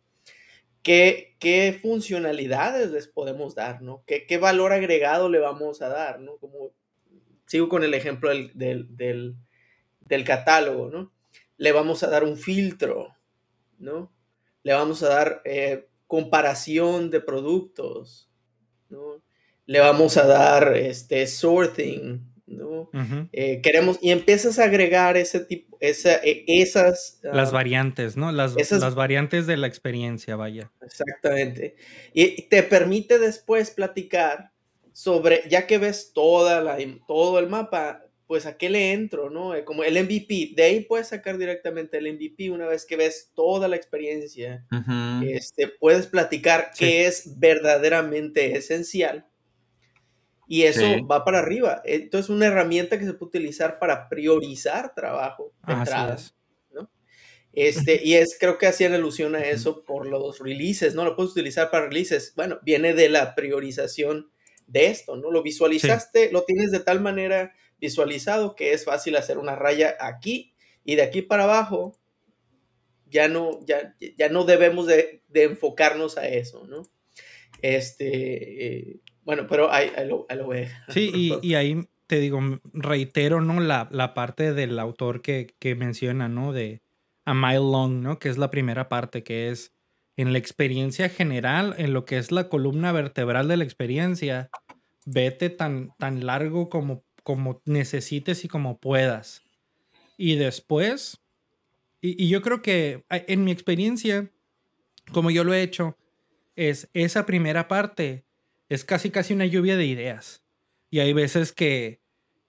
[0.83, 4.05] ¿Qué, qué, funcionalidades les podemos dar, ¿no?
[4.07, 6.37] ¿Qué, ¿Qué, valor agregado le vamos a dar, ¿no?
[6.39, 6.71] Como
[7.49, 9.37] sigo con el ejemplo del,
[10.25, 11.13] catálogo, ¿no?
[11.57, 13.17] Le vamos a dar un filtro,
[13.79, 14.13] ¿no?
[14.63, 18.29] Le vamos a dar eh, comparación de productos,
[18.89, 19.23] ¿no?
[19.67, 22.91] Le vamos a dar este sorting, ¿no?
[23.33, 27.21] Eh, queremos, y empiezas a agregar ese tipo, esa, e, esas...
[27.23, 28.33] Las ah, variantes, ¿no?
[28.33, 30.73] Las, las variantes de la experiencia, vaya.
[30.81, 31.77] Exactamente.
[32.15, 34.53] Y te permite después platicar
[34.93, 39.55] sobre, ya que ves toda la, todo el mapa, pues a qué le entro, ¿no?
[39.55, 43.33] Eh, como el MVP, de ahí puedes sacar directamente el MVP una vez que ves
[43.35, 44.67] toda la experiencia.
[45.27, 49.27] este, puedes platicar qué es verdaderamente esencial.
[50.47, 51.81] Y eso va para arriba.
[51.87, 55.75] Entonces, es una herramienta que se puede utilizar para priorizar trabajo de
[56.73, 56.91] ¿no?
[57.55, 61.05] Este, y es, creo que hacían alusión a eso por los releases, ¿no?
[61.05, 62.35] Lo puedes utilizar para releases.
[62.37, 64.31] Bueno, viene de la priorización
[64.67, 65.31] de esto, ¿no?
[65.31, 70.55] Lo visualizaste, lo tienes de tal manera visualizado que es fácil hacer una raya aquí
[70.85, 71.99] y de aquí para abajo
[73.11, 76.83] ya no, ya, ya no debemos de, enfocarnos a eso, ¿no?
[77.63, 81.11] Este, eh, bueno, pero ahí, lo, voy a Sí,
[81.43, 82.41] y, ahí te digo,
[82.73, 83.61] reitero, ¿no?
[83.61, 86.53] La, la parte del autor que, que, menciona, ¿no?
[86.53, 86.83] De
[87.25, 88.19] A Mile Long, ¿no?
[88.19, 89.75] Que es la primera parte, que es
[90.17, 94.51] en la experiencia general, en lo que es la columna vertebral de la experiencia,
[95.05, 99.43] vete tan, tan largo como, como necesites y como puedas.
[100.17, 101.21] Y después,
[102.01, 104.31] y, yo creo que en mi experiencia,
[105.13, 105.95] como yo lo he hecho,
[106.57, 108.25] es esa primera parte,
[108.71, 110.43] es casi casi una lluvia de ideas.
[110.91, 112.01] Y hay veces que,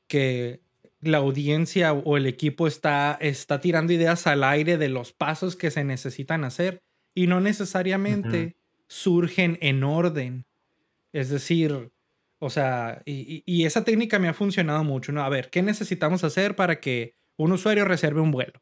[0.07, 0.61] que
[1.01, 5.71] la audiencia o el equipo está, está tirando ideas al aire de los pasos que
[5.71, 8.55] se necesitan hacer y no necesariamente
[8.87, 10.45] surgen en orden.
[11.11, 11.91] Es decir,
[12.39, 15.23] O sea, y, esa técnica me ha funcionado mucho, ¿no?
[15.23, 18.61] A ver, ¿qué necesitamos hacer para que un usuario reserve un vuelo?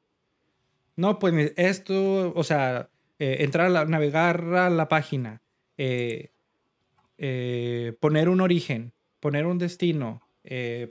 [0.95, 5.43] No, pues esto, o sea, eh, entrar a navegar a la página,
[5.77, 6.31] eh,
[7.19, 10.23] eh, poner un origen, poner un destino,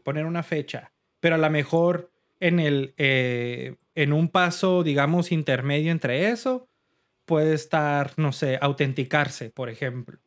[0.05, 6.29] poner una fecha, pero a lo mejor en, el, en un paso, digamos, intermedio entre
[6.29, 6.69] eso,
[7.25, 10.19] puede estar, no sé, autenticarse, por ejemplo.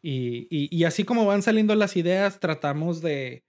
[0.00, 3.44] Y, así como van saliendo las ideas, tratamos de,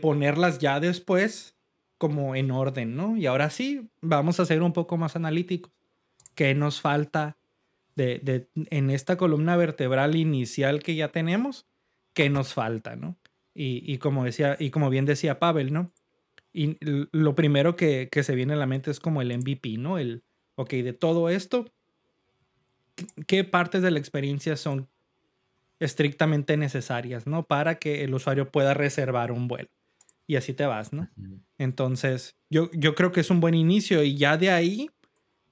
[0.00, 1.56] ponerlas ya después
[1.98, 3.16] como en orden, ¿no?
[3.16, 5.72] Y ahora sí, vamos a ser un poco más analíticos.
[6.34, 7.38] ¿Qué nos falta
[7.94, 11.66] de, en esta columna vertebral inicial que ya tenemos?
[12.12, 13.16] ¿Qué nos falta, no?
[13.54, 15.92] Y, como decía, y como bien decía Pavel, ¿no?
[16.52, 19.98] Y lo primero que, que, se viene a la mente es como el MVP, ¿no?
[19.98, 20.24] El,
[20.56, 21.72] ok, de todo esto,
[23.26, 24.88] ¿qué partes de la experiencia son
[25.84, 27.44] estrictamente necesarias, ¿no?
[27.44, 29.68] Para que el usuario pueda reservar un vuelo.
[30.26, 31.08] Y así te vas, ¿no?
[31.58, 34.90] Entonces, yo, yo creo que es un buen inicio y ya de ahí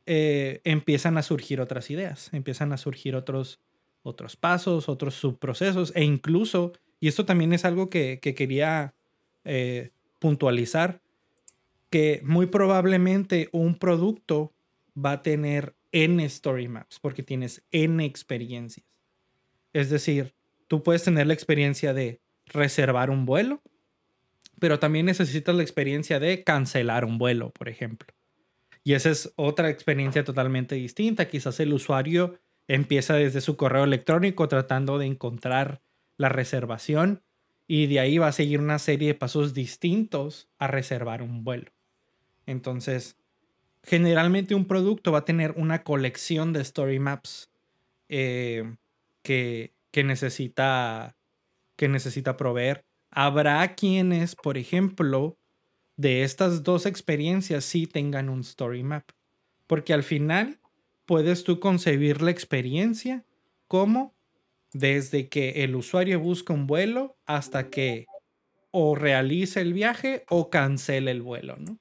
[0.06, 3.60] eh, empiezan a surgir otras ideas, empiezan a surgir otros,
[4.02, 8.94] otros pasos, otros subprocesos e incluso, y esto también es algo que, quería
[9.44, 11.00] eh, puntualizar,
[11.88, 14.52] que muy probablemente un producto
[14.96, 18.91] va a tener N story maps porque tienes N experiencias.
[19.72, 20.34] Es decir,
[20.68, 23.62] tú puedes tener la experiencia de reservar un vuelo,
[24.58, 28.12] pero también necesitas la experiencia de cancelar un vuelo, por ejemplo.
[28.84, 31.28] Y esa es otra experiencia totalmente distinta.
[31.28, 35.80] Quizás el usuario empieza desde su correo electrónico tratando de encontrar
[36.16, 37.22] la reservación
[37.66, 41.70] y de ahí va a seguir una serie de pasos distintos a reservar un vuelo.
[42.46, 43.16] Entonces,
[43.82, 47.50] generalmente un producto va a tener una colección de story maps
[48.08, 48.76] eh,
[49.22, 51.16] que, necesita,
[51.76, 52.84] que necesita proveer.
[53.10, 55.36] Habrá quienes, por ejemplo,
[55.96, 59.04] de estas dos experiencias sí tengan un story map.
[59.66, 60.58] Porque al final
[61.06, 63.24] puedes tú concebir la experiencia
[63.68, 64.14] como
[64.72, 68.06] desde que el usuario busca un vuelo hasta que
[68.70, 71.78] o realiza el viaje o cancela el vuelo, ¿no?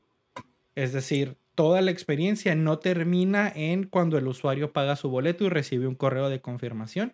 [0.75, 5.49] Es decir, toda la experiencia no termina en cuando el usuario paga su boleto y
[5.49, 7.13] recibe un correo de confirmación,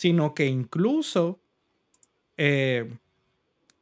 [0.00, 1.42] sino que incluso
[2.38, 2.90] eh,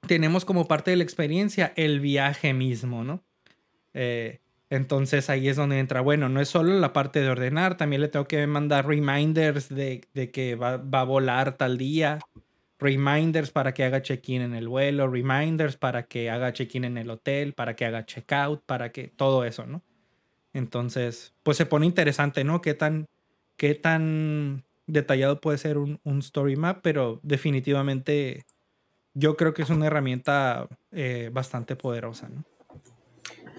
[0.09, 3.23] tenemos como parte de la experiencia el viaje mismo, ¿no?
[3.95, 8.03] Eh, entonces ahí es donde entra, bueno, no es solo la parte de ordenar, también
[8.03, 12.19] le tengo que mandar reminders de, que va, va, a volar tal día,
[12.81, 17.11] reminders para que haga check-in en el vuelo, reminders para que haga check-in en el
[17.11, 19.85] hotel, para que haga check-out, para que todo eso, ¿no?
[20.53, 22.61] Entonces, pues se pone interesante, ¿no?
[22.61, 23.07] Qué tan,
[23.57, 28.47] qué tan detallado puede ser un, story map, pero definitivamente
[29.15, 32.29] yo creo que es una herramienta eh, bastante poderosa.
[32.29, 32.45] ¿no?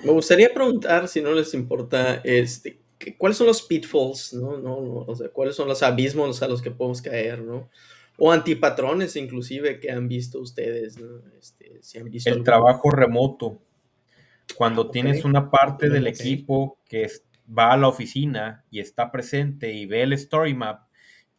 [0.03, 2.79] Me gustaría preguntar, si no les importa, este,
[3.17, 4.57] ¿cuáles son los pitfalls, no?
[4.57, 7.69] no, o sea, cuáles son los abismos a los que podemos caer, ¿no?
[8.17, 11.21] O antipatrones inclusive que han visto ustedes, ¿no?
[11.39, 13.61] Este, si han visto El trabajo remoto.
[14.57, 17.07] Cuando tienes una parte del equipo que
[17.47, 20.88] va a la oficina y está presente y ve el story map,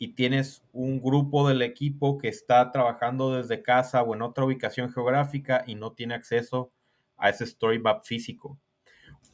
[0.03, 4.91] y tienes un grupo del equipo que está trabajando desde casa o en otra ubicación
[4.91, 6.73] geográfica y no tiene acceso
[7.19, 8.59] a ese story map físico.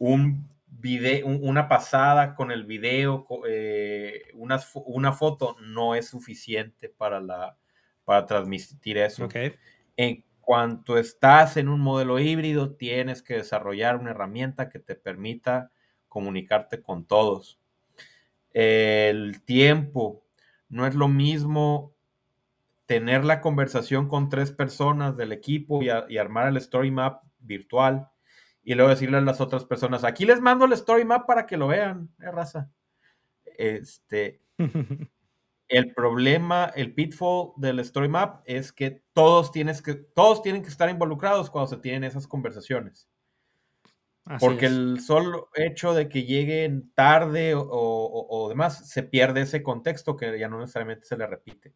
[0.01, 7.21] Un video, una pasada con el video, eh, una, una, foto no es suficiente para,
[7.21, 7.57] la,
[8.05, 9.29] para transmitir eso.
[9.97, 15.71] En cuanto estás en un modelo híbrido, tienes que desarrollar una herramienta que te permita
[16.09, 17.61] comunicarte con todos.
[18.53, 20.26] El tiempo,
[20.69, 21.95] no es lo mismo
[22.87, 28.09] tener la conversación con tres personas del equipo y, armar el story map virtual
[28.63, 31.57] y luego decirle a las otras personas, aquí les mando el story map para que
[31.57, 32.71] lo vean, ¿eh, raza?
[33.45, 34.41] Este,
[35.69, 40.69] el problema, el pitfall del story map es que todos, tienes que todos tienen que
[40.69, 43.09] estar involucrados cuando se tienen esas conversaciones.
[44.41, 50.37] Porque el solo hecho de que lleguen tarde o, demás, se pierde ese contexto que
[50.39, 51.75] ya no necesariamente se le repite.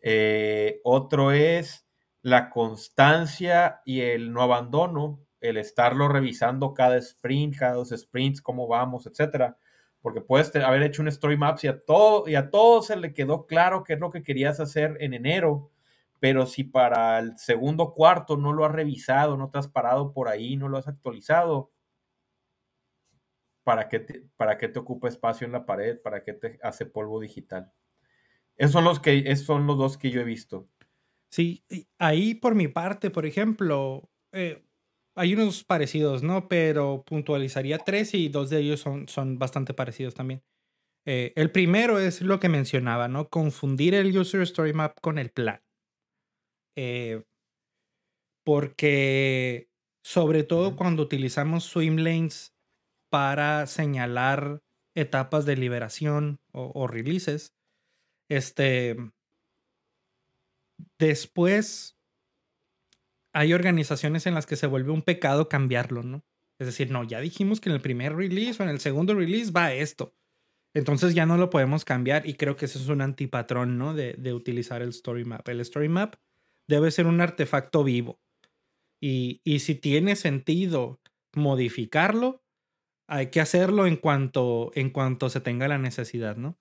[0.00, 1.86] Eh, otro es
[2.22, 8.66] la constancia y el no abandono, el estarlo revisando cada sprint, cada dos sprints, cómo
[8.66, 9.58] vamos, etcétera.
[10.00, 13.12] Porque puedes haber hecho un story map y a todo, y a todo se le
[13.12, 15.70] quedó claro qué es lo que querías hacer en enero
[16.20, 20.28] pero si para el segundo cuarto no lo has revisado, no te has parado por
[20.28, 21.72] ahí, no lo has actualizado,
[23.66, 26.00] ¿para qué te, para te ocupa espacio en la pared?
[26.00, 27.72] ¿Para qué te hace polvo digital?
[28.56, 30.68] Esos son los, que, esos son los dos que yo he visto.
[31.30, 31.64] Sí,
[31.98, 34.64] ahí por mi parte, por ejemplo, eh,
[35.16, 36.48] hay unos parecidos, ¿no?
[36.48, 40.44] Pero puntualizaría tres y dos de ellos son, son bastante parecidos también.
[41.04, 43.28] Eh, el primero es lo que mencionaba, ¿no?
[43.28, 45.60] Confundir el User Story Map con el plan.
[46.76, 47.24] Eh,
[48.44, 49.70] porque
[50.04, 52.54] sobre todo cuando utilizamos swim lanes
[53.10, 54.62] para señalar
[54.94, 57.54] etapas de liberación o, releases,
[58.30, 58.96] este,
[60.98, 61.98] después
[63.34, 66.24] hay organizaciones en las que se vuelve un pecado cambiarlo, ¿no?
[66.58, 69.50] Es decir, no, ya dijimos que en el primer release o en el segundo release
[69.50, 70.14] va esto.
[70.74, 73.92] Entonces ya no lo podemos cambiar y creo que eso es un antipatrón, ¿no?
[73.92, 75.48] De, de utilizar el story map.
[75.48, 76.16] El story map
[76.68, 78.18] debe ser un artefacto vivo.
[79.00, 81.00] Y, y si tiene sentido
[81.34, 82.42] modificarlo,
[83.08, 86.58] hay que hacerlo en cuanto, en cuanto se tenga la necesidad, ¿no?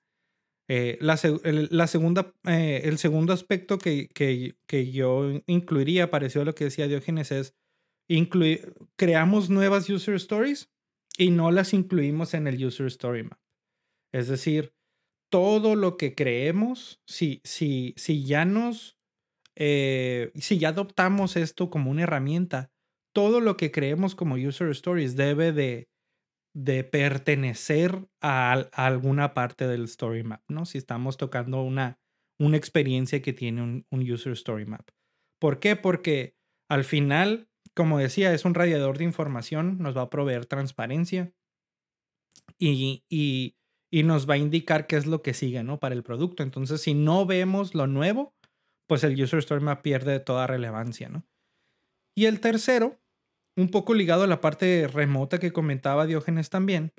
[0.67, 6.45] Eh, la, la, segunda, eh, el segundo aspecto que, que, que, yo incluiría, parecido a
[6.45, 7.55] lo que decía Diógenes, es
[8.09, 10.71] incluir, creamos nuevas user stories
[11.17, 13.39] y no las incluimos en el user story map.
[14.11, 14.73] Es decir,
[15.31, 18.94] todo lo que creemos, si, si, si ya nos,
[19.55, 22.71] eh, si ya adoptamos esto como una herramienta,
[23.13, 25.87] todo lo que creemos como user stories debe de,
[26.91, 30.65] pertenecer a, alguna parte del story map, ¿no?
[30.65, 31.99] Si estamos tocando una,
[32.37, 34.89] una experiencia que tiene un, user story map.
[35.39, 35.75] ¿Por qué?
[35.75, 36.35] Porque
[36.69, 41.33] al final, como decía, es un radiador de información, nos va a proveer transparencia
[42.57, 43.55] y, y,
[43.89, 45.79] y nos va a indicar qué es lo que sigue, ¿no?
[45.79, 46.43] Para el producto.
[46.43, 48.34] Entonces, si no vemos lo nuevo,
[48.87, 51.25] pues el user story map pierde toda relevancia, ¿no?
[52.17, 52.99] Y el tercero
[53.57, 56.93] un poco ligado a la parte remota que comentaba Diógenes también,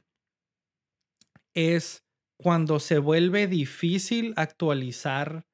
[1.55, 2.05] es
[2.41, 5.47] cuando se vuelve difícil actualizar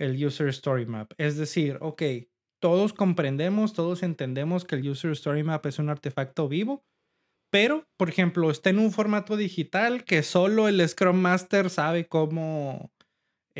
[0.00, 1.12] el User Story Map.
[1.18, 2.02] Es decir, ok,
[2.60, 6.84] todos comprendemos, todos entendemos que el User Story Map es un artefacto vivo,
[7.50, 12.92] pero, por ejemplo, está en un formato digital que solo el Scrum Master sabe cómo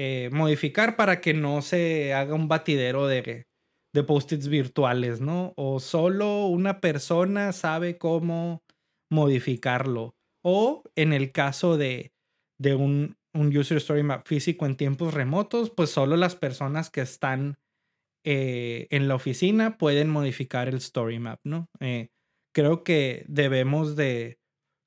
[0.01, 3.49] eh, modificar para que no se haga un batidero de,
[3.92, 5.55] de post-its virtuales, ¿no?
[5.57, 8.62] O solo una persona sabe cómo
[9.11, 10.14] modificarlo.
[10.44, 12.12] O en el caso de,
[12.61, 17.01] de un, un, User Story Map físico en tiempos remotos, pues solo las personas que
[17.01, 17.59] están
[18.24, 21.70] eh, en la oficina pueden modificar el Story Map, ¿no?
[21.80, 22.11] Eh,
[22.55, 24.38] creo que debemos de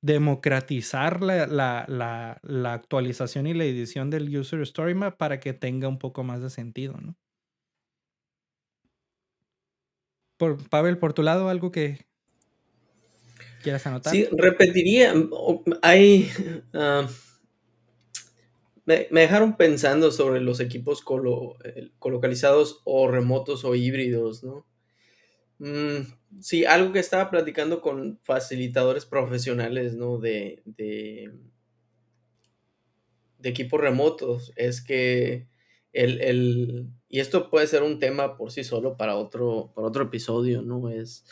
[0.02, 5.54] democratizar la, la, la, la actualización y la edición del User Story Map para que
[5.54, 7.16] tenga un poco más de sentido, ¿no?
[10.38, 12.08] Por, Pavel, por tu lado, algo que
[13.62, 14.12] quieras anotar.
[14.12, 15.14] Sí, repetiría.
[15.84, 16.32] Hay.
[16.74, 17.08] Ah,
[18.86, 21.04] me, dejaron pensando sobre los equipos
[21.64, 24.66] eh, colocalizados o remotos o híbridos, ¿no?
[25.62, 30.18] Mm, sí, algo que estaba platicando con facilitadores profesionales, ¿no?
[30.18, 31.32] De, de,
[33.38, 35.47] de equipos remotos es que
[35.93, 40.64] el, y esto puede ser un tema por sí solo para otro, para otro episodio,
[40.64, 40.89] ¿no?
[40.89, 41.26] Es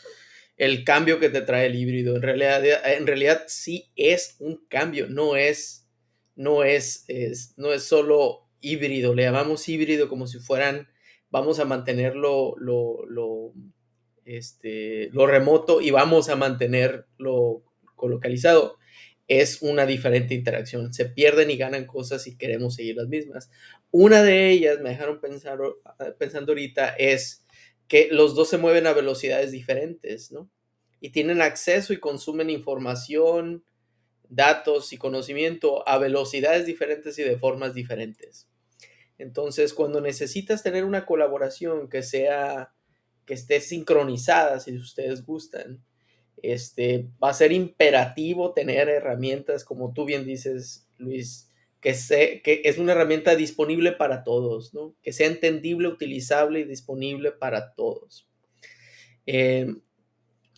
[0.56, 2.14] el cambio que te trae el híbrido.
[2.14, 5.88] En realidad, en realidad sí es un cambio, no es,
[6.36, 10.86] no es, es, no es solo híbrido, le llamamos híbrido como si fueran,
[11.30, 13.54] vamos a mantenerlo lo, lo,
[14.24, 17.62] este, lo remoto y vamos a mantenerlo
[17.96, 18.78] colocalizado
[19.30, 20.92] es una diferente interacción.
[20.92, 23.48] Se pierden y ganan cosas y queremos seguir las mismas.
[23.92, 25.56] Una de ellas, me dejaron pensar,
[26.18, 27.46] pensando ahorita, es
[27.86, 30.50] que los dos se mueven a velocidades diferentes, ¿no?
[31.00, 33.64] Y tienen acceso y consumen información,
[34.28, 38.48] datos y conocimiento a velocidades diferentes y de formas diferentes.
[39.16, 42.72] Entonces, cuando necesitas tener una colaboración que sea,
[43.30, 45.80] que esté sincronizada, si ustedes gustan,
[46.42, 51.48] este, va a ser imperativo tener herramientas, como tú bien dices, Luis,
[51.80, 51.92] que,
[52.42, 54.96] que es una herramienta disponible para todos, ¿no?
[55.00, 58.28] que sea entendible, utilizable y disponible para todos.
[59.26, 59.80] Em,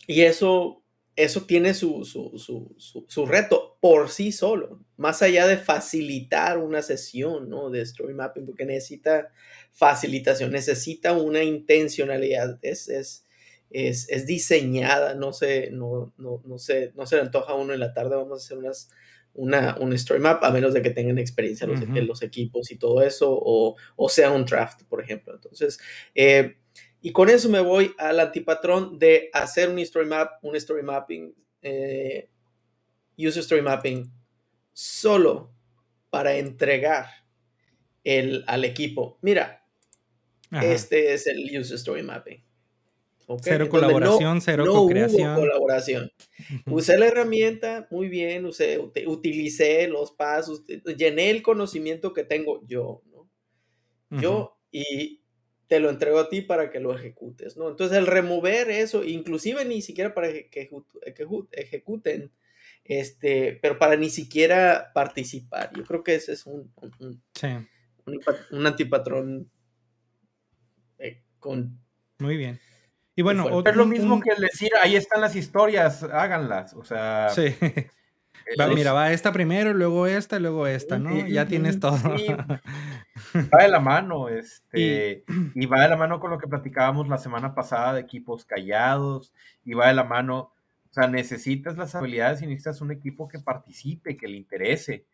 [0.07, 0.83] y eso,
[1.15, 7.69] eso tiene su, su, reto por sí solo, más allá de facilitar una sesión ¿no?
[7.69, 9.31] de story mapping, porque necesita
[9.73, 12.59] facilitación, necesita una intencionalidad.
[12.61, 13.25] Es, es,
[13.69, 17.79] es, diseñada, no se, no, no, no, se, no se le antoja a uno en
[17.79, 18.89] la tarde, vamos a hacer unas,
[19.33, 22.77] una, un story map, a menos de que tengan experiencia los, en los equipos y
[22.77, 25.33] todo eso, o, o, sea un draft, por ejemplo.
[25.33, 25.79] Entonces,
[26.13, 26.57] eh,
[27.01, 31.33] y con eso me voy al antipatrón de hacer un story map, un story mapping,
[31.63, 32.29] eh,
[33.17, 34.11] user story mapping,
[34.71, 35.51] solo
[36.11, 37.07] para entregar
[38.03, 39.17] el, al equipo.
[39.21, 39.62] Mira,
[40.61, 42.43] este es el User Story Mapping.
[43.41, 45.35] Cero colaboración, cero co-creación.
[45.35, 46.11] colaboración.
[46.65, 50.63] Usé la herramienta, muy bien, usé, utilicé los pasos,
[50.97, 53.29] llené el conocimiento que tengo yo, ¿no?
[54.19, 55.21] Yo, y
[55.67, 57.69] te lo entrego a ti para que lo ejecutes, ¿no?
[57.69, 60.69] Entonces, el remover eso, inclusive ni siquiera para que,
[61.51, 62.31] ejecuten,
[62.83, 65.71] este, pero para ni siquiera participar.
[65.75, 66.71] Yo creo que ese es un,
[68.51, 69.52] un, antipatrón eh,
[71.43, 71.77] con...
[72.19, 72.59] Muy bien.
[73.15, 76.73] Y bueno, es lo mismo que decir, ahí están las historias, háganlas.
[76.73, 77.29] O sea.
[77.29, 77.55] Sí.
[78.73, 81.27] mira, va esta primero, luego esta, luego esta, ¿no?
[81.27, 81.97] ya tienes todo.
[83.53, 85.23] Va de la mano, este,
[85.55, 89.33] y, va de la mano con lo que platicábamos la semana pasada de equipos callados,
[89.63, 90.51] y va de la mano,
[90.89, 95.05] o sea, necesitas las habilidades y necesitas un equipo que participe, que le interese,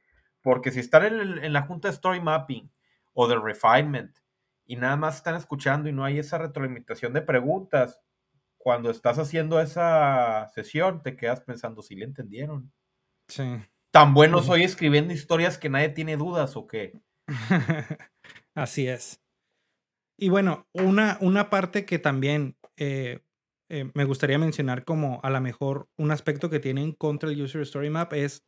[0.41, 2.69] porque si están en, en la junta de story mapping
[3.13, 4.11] o de refinement,
[4.70, 7.99] y nada más están escuchando y no hay esa retroalimentación de preguntas,
[8.59, 12.72] cuando estás haciendo esa sesión te quedas pensando si le entendieron.
[13.28, 13.43] Sí.
[13.91, 17.01] ¿Tan bueno soy escribiendo historias que nadie tiene dudas o qué?
[18.53, 19.24] Así es.
[20.20, 23.24] Y bueno, una, una parte que también eh,
[23.70, 27.41] eh, me gustaría mencionar como a lo mejor un aspecto que tiene en contra el
[27.41, 28.45] User Story Map es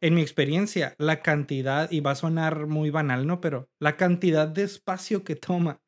[0.00, 3.40] en mi experiencia, la cantidad, y va a sonar muy banal, ¿no?
[3.40, 5.80] Pero la cantidad de espacio que toma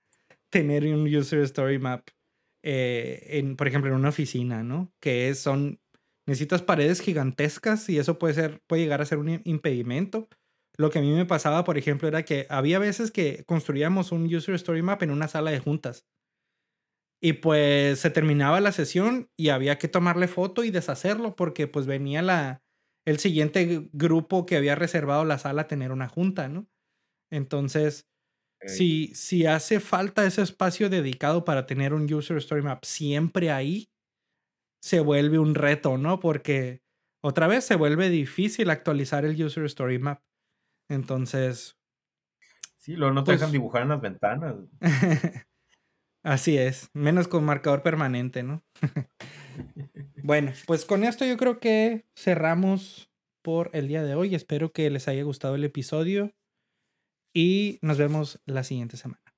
[0.51, 2.09] tener un user story map,
[2.63, 4.93] eh, en, por ejemplo, en una oficina, ¿no?
[5.01, 5.81] Que son,
[6.27, 10.29] necesitas paredes gigantescas y eso puede ser, puede llegar a ser un impedimento.
[10.77, 14.33] Lo que a mí me pasaba, por ejemplo, era que había veces que construíamos un
[14.33, 16.07] user story map en una sala de juntas.
[17.21, 21.87] Y pues se terminaba la sesión y había que tomarle foto y deshacerlo porque pues
[21.87, 22.62] venía la,
[23.07, 26.69] el siguiente grupo que había reservado la sala a tener una junta, ¿no?
[27.31, 28.09] Entonces,
[28.67, 33.91] si, si hace falta ese espacio dedicado para tener un user story map siempre ahí,
[34.83, 36.21] se vuelve un reto, ¿no?
[36.21, 36.83] Porque
[37.23, 40.21] otra vez se vuelve difícil actualizar el user story map.
[40.89, 41.77] Entonces.
[42.77, 44.57] Sí, luego no te dejan pues dibujar en las ventanas.
[46.25, 48.65] Así es, menos con marcador permanente, ¿no?
[50.23, 53.11] bueno, pues con esto yo creo que cerramos
[53.43, 54.35] por el día de hoy.
[54.35, 56.33] Espero que les haya gustado el episodio
[57.35, 59.32] y nos vemos la siguiente semana.